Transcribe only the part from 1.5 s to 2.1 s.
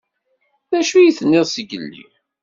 zgelli?